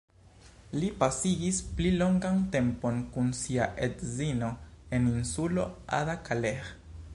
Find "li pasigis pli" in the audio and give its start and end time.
0.77-1.91